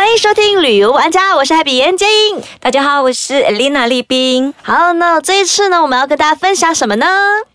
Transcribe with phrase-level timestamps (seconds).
[0.00, 2.42] 欢迎收听旅游玩家，我是 Happy 严洁英。
[2.58, 4.54] 大家好，我是 Elena 丽冰。
[4.62, 7.06] 好，那这一次呢，我们要跟大家分享什么呢？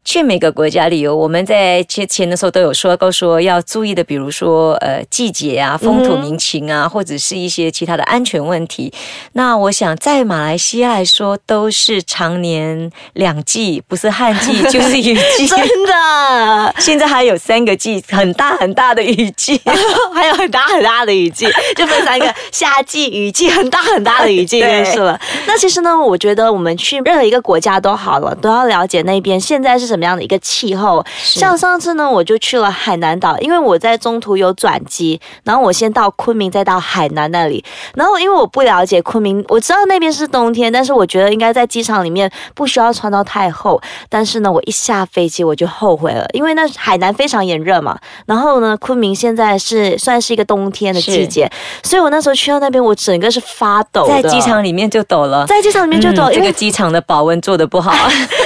[0.03, 8.93] 去每个国家旅游，我们在之前的时候都有说过，说要注意的，比如说呃季节啊、风土民情啊，或者是一些其他的安全问题。
[9.33, 15.47] 那我想在马来西亚来说，都是常年两季，不是旱季就是雨季。
[15.49, 19.59] 真的，现在还有三个季，很大很大的雨季。
[20.13, 25.19] 还有很大很大的雨季，就分三个夏季、雨季、很大很大的雨季 对就是了。
[25.47, 31.05] 那其实呢，我觉得我们去任何一个国家都好了，都要了解那边现在是什么样的一个气候。
[31.23, 37.63] 像上次呢，我就去了海南岛，因为我在中途有转机，然后我先到昆明，再到海南那里。
[37.95, 43.81] 然后因为我不了解昆明，我知道那边是冬天，但是我觉得应该在机场里面不需要穿到太厚。
[44.09, 51.49] 但是呢，我一下飞机我就后悔了，因为那海南非常炎热嘛，然后呢，昆明现在是算是一个冬天的季节，
[51.83, 55.45] 所以我那时候去到那边，我整个是发抖的在机场里面就抖了。
[55.45, 57.91] 在机场里面就抖，嗯这个机场的保温做的不好。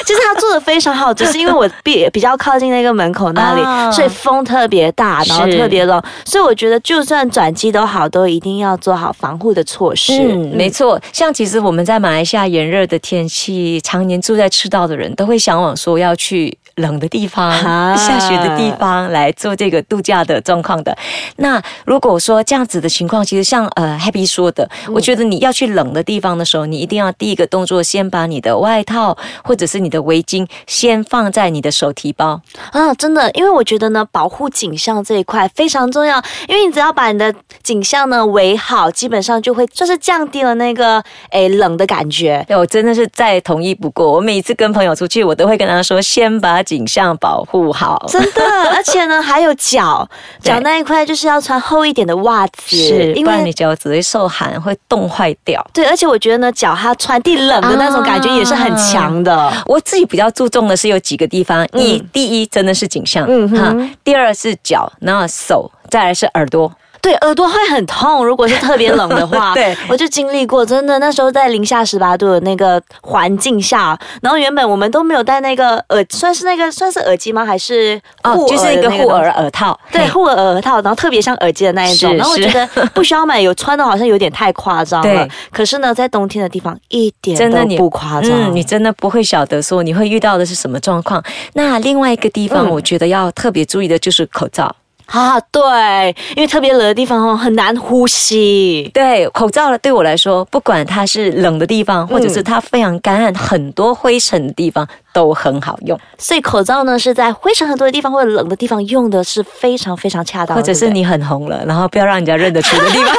[0.06, 10.14] 其实它做的非常好，只是因为我比比较靠近那个门口那里，啊所以风特别大，然后特别冷，所以我觉得就算转机都好，都一定要做好防护的措施。
[10.14, 11.00] 嗯，没错。
[11.14, 20.96] 像其实我们在马来西亚炎热的天气，常年住在赤道的人都会向往说要去冷的地方、啊下雪的地方来做这个度假的状况的。
[21.38, 32.42] 那如果说这样子的情况，其实像呃 Happy 说的，我觉得你要去冷的地方的时候，你一定要第一个动作先把你的外套或者是你的围巾先放在你的手提包。
[32.72, 42.44] 啊，真的，因为我觉得呢，保护景象这一块非常重要，因为你只要把你的景象呢围好，基本上就会就是降低了那个诶冷的感觉。
[42.48, 44.12] 对我真的是再同意不过。
[44.12, 48.06] 我每一次跟朋友出去，我都会跟他说，先把景象保护好。
[48.08, 50.08] 真的，而且呢，还有脚，
[50.44, 55.66] 对脚那一块就是要穿厚一点的袜子，是，因不然你为脚只会受寒，会冻坏掉。
[55.74, 59.52] 对，而且我觉得呢，脚它传递冷的那种感觉也是很强的。
[59.66, 66.72] 我自己比较注重的是有几个地方，一，第一真的是景象，嗯哼第二是脚，然后手，再来是耳朵。
[67.02, 69.54] 对，耳朵会很痛，如果是特别冷的话。
[69.56, 77.46] 对我就经历过，真的那时候在零下十八度的那个环境下，然后原本我们都没有戴那个耳，算是那个算是耳机吗？
[77.46, 79.30] 还是哦就是一个护耳。
[79.30, 79.80] 耳套。
[79.86, 85.32] 嘿对护耳耳套，然后特别像耳机的那一种，然后我觉得 不需要买，有穿的好像有点太夸张了对。
[85.52, 88.32] 可是呢，在冬天的地方一点真的不夸张。
[88.32, 91.24] 嗯，你真的不会晓得说你会遇到的是什么状况。
[91.54, 94.76] 那另外一个地方，嗯我觉得要特别注意的就是口罩。
[95.12, 98.90] 啊，对，因为特别冷的地方哦，很难呼吸。
[98.94, 106.00] 对，口罩对我来说，不管它是冷的地方，或者是它非常干旱、很多灰尘的地方，都很好用。
[106.18, 113.16] 所以口罩呢是在灰尘很多的地方或者冷的地方用的是非常非常恰当的，或者是你很红了，然后不要让人家认得出的地方。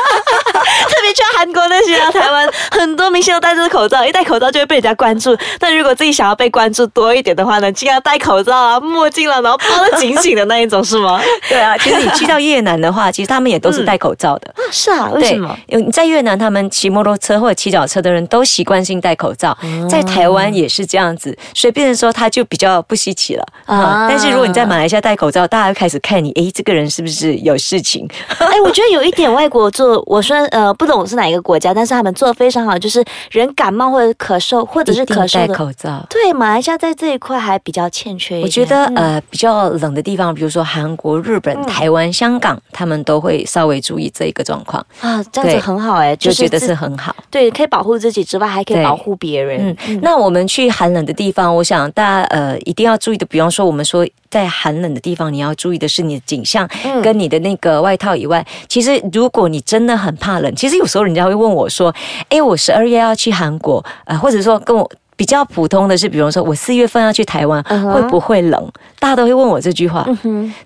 [1.13, 5.37] 去韩国那些啊，台湾很多明星都戴着口罩，一戴口罩就会被人家关注。
[5.59, 11.21] 但如果自己想要被关注多一点的话呢，尽量戴口罩啊、墨镜了，然后包得紧紧的那一种，是吗？
[11.49, 14.55] 对啊，其实你去到越南的话，其实他们也都是戴口罩的。
[14.71, 15.57] 是啊，为什么？
[15.67, 15.79] 对？
[15.79, 19.57] 有你在越南，他们骑摩托车或者骑脚车的人都习惯性戴口罩，
[19.89, 24.07] 在台湾也是这样子，所以变成说他就比较不稀奇了啊啊。
[24.09, 28.09] 但是如果你在马来西亚戴口罩，大家会开始看你，诶，这个人是不是有事情？
[28.39, 35.55] 哎，我觉得有一点外国做，我说呃不懂是哪一个国家，但是他们做的非常好，就是人感冒或者咳嗽或者是咳嗽的。
[35.55, 36.07] 口罩。
[36.09, 38.45] 对，马来西亚在这一块还比较欠缺一点。
[38.45, 47.15] 我觉得嗯呃比较冷的地方，比如说韩国、日本、台湾、香港，他们都会稍微注意这一个状况，啊，这样子很好哎，就觉得是很好。
[47.31, 49.77] 对，可以保护自己之外，还可以保护别人。
[49.89, 61.95] 嗯，那我们去寒冷的地方，我想大家呃一定要注意的，比方说我们说在寒冷的地方，你要注意的是你的景象嗯跟你的那个外套以外，其实如果你真的很怕冷，其实有时候人家会问我说，
[62.29, 64.91] 诶，我十二月要去韩国，呃，或者说跟我。
[65.17, 68.73] 比较普通的是，比如说我四月份要去台湾，会不会冷？
[68.99, 70.07] 大家都会问我这句话。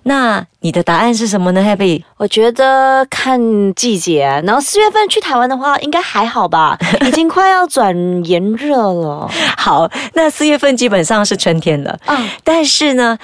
[0.03, 2.01] 那你的答案是什么呢？Happy？
[2.15, 3.37] 我觉得看
[3.75, 7.93] 季节，然后四月份去台湾的话，应该还好吧， 已经快要转
[8.23, 9.29] 炎热了。
[9.57, 13.17] 好，那四月份基本上是春天了，啊但是呢，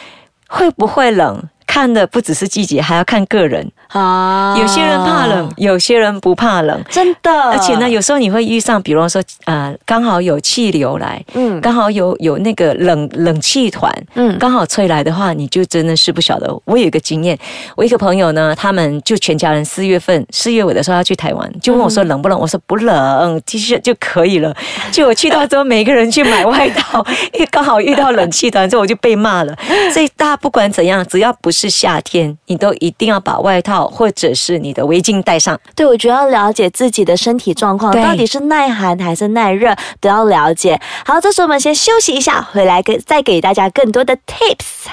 [0.51, 1.41] 会不会冷？
[1.65, 3.71] 看的不只是季节，还要看个人。
[3.91, 6.81] 啊有些人怕冷，，有些人不怕冷。
[6.89, 7.31] 真的。
[7.51, 16.47] 而且呢，，有时候你会遇上，比如说，呃，刚好有气流来，嗯刚好有有那个冷冷气团，嗯刚好吹来的话，你就真的是不晓得。
[16.65, 17.37] 我有一个经验，
[17.75, 22.39] 我一个朋友呢，他们就全家人四月份四月尾的时候要去台湾，就问我说冷不冷？
[22.39, 24.55] 我说不冷其实就可以了。
[24.91, 29.55] 就我去到之后，每个人去买外套， 因为刚好遇到冷气团之后，我就被骂了。
[29.93, 35.59] 所以大家不管怎样，只要不是夏天，你都一定要把外套或者是你的围巾戴上。
[35.75, 40.79] 对我觉得要了解自己的身体状况，到底是耐寒还是耐热，都要了解。
[41.05, 44.91] 好，这时候我们先休息一下，回来给再给大家更多的 tips。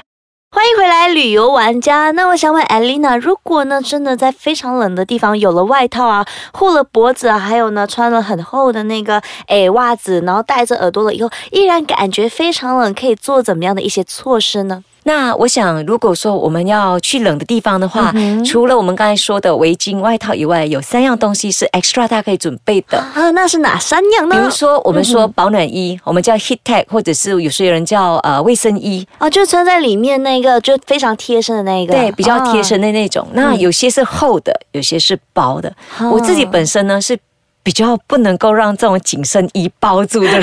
[0.50, 2.10] 欢迎回来，旅游玩家。
[2.12, 14.82] 那我想问 Alina，如果呢真的在非常冷的地方有了外套啊，护了脖子啊，还有呢穿了很厚的那个诶袜子，然后戴着耳朵了以后，依然感觉非常冷，可以做怎么样的一些措施呢？
[15.08, 22.98] 那我想，如果说我们要去冷的地方的话，嗯除了我们刚才说的围巾、外套以外，有三样东西是 extra 大家可以准备的。
[22.98, 24.36] 啊，那是哪三样呢？
[24.36, 32.92] 比如说，我们说嗯保暖衣，我们叫 heat tech，或者是有些人叫呃卫生衣，啊，就穿在里面那个，就非常贴身的那个，对，比较贴身的。
[32.92, 33.26] 那种。
[33.32, 35.72] 那有些是厚的，有些是薄的。
[36.00, 37.18] 哦我自己本身呢是。
[37.68, 40.42] 比较不能够让这种紧身衣包住的人，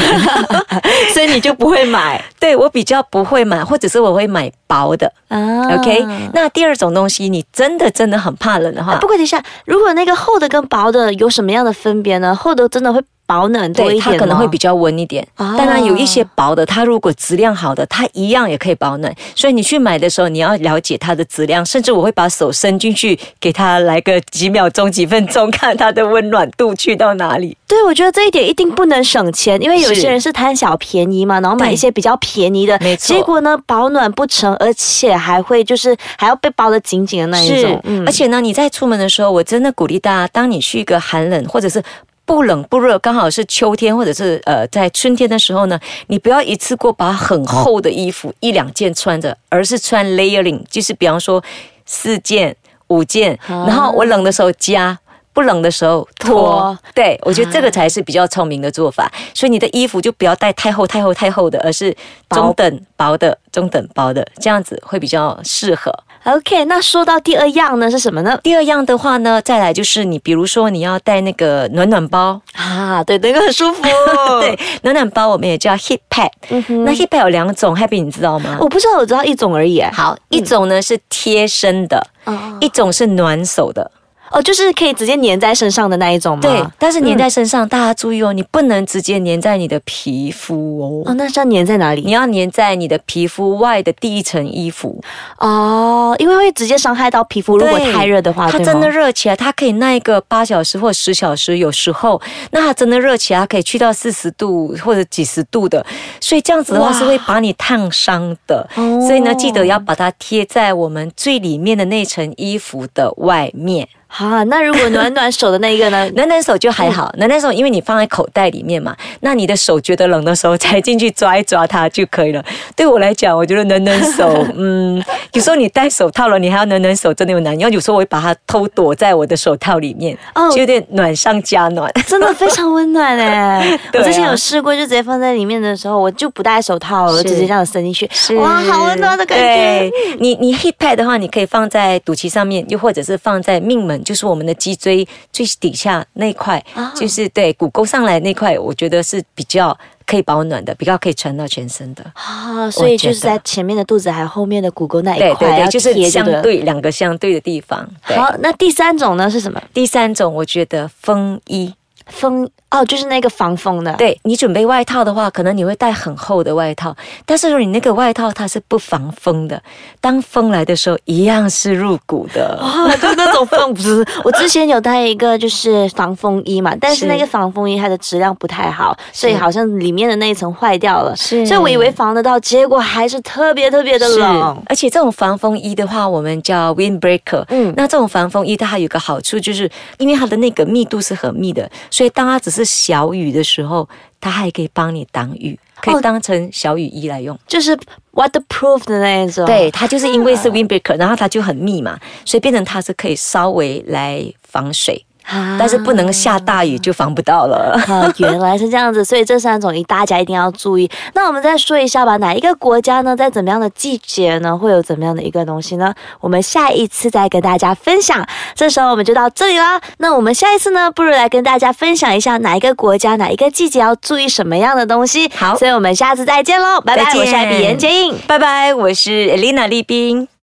[1.12, 5.12] 所以你就不会买对我比较不会买，或者是我会买薄的。
[5.28, 12.36] 啊 OK，那第二种东西，你真的真的很怕冷的话，不过等一下，如果那个厚的跟薄的有什么样的分别呢？
[12.36, 15.26] 厚的真的会保暖多对，一点它可能会比较较温一点。
[15.38, 19.14] 哦当然有一些薄的，它如果质量好的，它一样也可以保暖。
[19.36, 27.56] 所以你去买的时候，你要了解它的质量，甚至我会把手伸进去，给它来个几秒钟、几分钟，看它的温暖度去到哪里。
[27.68, 41.84] 对，我觉得这一点一定不能省钱，因为有些人是贪小便宜嘛，然后买一些比较便宜的，没错结果呢保暖不成，而且还会就是还要被包得紧紧的那一种，嗯而且呢，你在出门的时候，我真的鼓励大家，当你去一个寒冷或者是
[42.26, 51.44] 不冷不热，刚好是秋天或者是呃在春天的时候呢，你不要一次过把很厚的衣服一两件穿着，而是穿 layering，就是比方说
[51.86, 52.56] 四件、
[52.88, 55.00] 五件，然后我冷的时候加。
[55.36, 59.12] 不冷的时候脱脱，对我觉得这个才是比较聪明的做法。
[59.34, 61.94] 所以你的衣服就不要带太厚、太厚、太厚的，而是
[62.30, 65.94] 中等薄的、中等薄的，这样子会比较适合。
[66.24, 68.40] OK，那说到第二样呢是什么呢？
[68.42, 73.84] 第二样的话呢，再来就是你，比如说你要带那个暖暖包，啊，对，那个很舒服，
[74.40, 76.30] 对，暖暖包我们也叫 heat pad。
[76.50, 78.58] 嗯哼那 heat pad 有两种，Happy 你知道吗？
[78.60, 79.82] 我不知道，我知道一种而已。
[79.84, 83.92] 好，一种呢是贴身的，哦一种是暖手的。
[84.32, 86.42] 哦，就是可以直接粘在身上的那一种吗？
[86.42, 91.14] 对，但是粘在身上，大家注意哦，你不能直接粘在你的皮肤哦，哦。
[91.14, 92.02] 那是要粘在哪里？
[92.02, 95.02] 你要粘在你的皮肤外的第一层衣服，
[95.38, 102.22] 哦，因为会直接伤害到皮肤，如果太热的话，它真的热起来，它可以耐个八小时或十小时，有时候
[102.52, 105.86] 那它真的热起来，它可以去到四十度或者几十度的，
[106.20, 108.68] 所以这样子的话是会把你烫伤的。
[108.76, 113.88] 哦所以呢，记得要把它贴在我们最里面的那层衣服的外面。
[114.18, 116.10] 啊，那如果暖暖手的那一个呢？
[116.16, 122.44] 暖暖手就还好，暖暖手因为你放在口袋里面嘛，那你的手觉得冷的时候才进去抓一抓它就可以了。
[122.76, 125.04] 对我来讲，我觉得暖暖手，嗯，
[125.36, 127.54] 有时候你戴手套了，你还要暖暖手，真的有难。
[127.58, 131.92] 然后有时候我会把它偷躲在我的手套里面，哦就有点暖上加暖。
[132.08, 133.78] 真的非常温暖哎！
[133.94, 139.92] 我之前有试过，就直接放在里面的时候，我就不戴手套了，我直接这样伸进去，哇，好温暖的感觉对。
[140.20, 152.06] 你你 heat pad 的话，你可以放在肚脐上面，又或者是放在命门，就是我们的脊椎最底下那一块，啊就是对骨沟上来那块，我觉得是比较可以保暖的，比较可以穿到全身的。
[152.14, 156.26] 啊，所以就是在前面的肚子还有后面的骨沟那一块要对对对，就是相。
[156.42, 157.90] 对两个相对的地方。
[158.02, 159.62] 好，那第三种呢是什么？
[159.74, 161.74] 第三种，我觉得风衣。
[162.08, 163.94] 风哦，就是那个防风的。
[163.94, 169.62] 对你准备外套的话，可能你会带很厚的外套，但是如果你那个外套它是不防风的，
[170.02, 172.58] 当风来的时候，一样是入骨的。
[172.62, 174.06] 哦，就那种风不是。
[174.24, 181.16] 我之前有带一个就是防风衣嘛，但是是那个防风衣它的质量不太好，所以好像里面的那一层坏掉了。
[181.16, 184.62] 是所以我以为防得到，结果还是特别特别的冷。
[184.68, 187.46] 而且这种防风衣的话，我们叫 windbreaker。
[187.50, 193.88] 嗯那这种防风衣它还有个好处，就是因为它的那个密度是很密的，所以当它只是小雨的时候，
[194.20, 197.38] 它还可以帮你挡雨，可以哦当成小雨衣来用。
[197.48, 197.78] 就是
[198.14, 199.46] waterproof 的那一种。
[199.46, 205.06] 对，它就是因为是 windbreaker，然后它就很密嘛，所以变成它是可以稍微来防水。
[205.28, 207.80] 啊但是不能下大雨就防不到了。
[207.88, 210.90] 啊，原来是这样子，所以这三种一大家一定要注意。
[211.14, 215.94] 那我们再说一下吧，哪一个国家呢，在怎么样的季节呢，会有怎么样的一个东西呢？
[216.20, 218.26] 我们下一次再跟大家分享。
[218.54, 219.80] 这时候我们就到这里啦。
[219.98, 225.32] 那我们下一次呢，不如来跟大家分享一下哪一个国家、哪一个季节要注意什么样的东西。
[225.36, 227.04] 好所以我们下次再见喽，拜拜！
[227.16, 228.16] 我是艾比严洁颖。
[228.28, 230.35] 拜拜，我是 Elena 丽冰。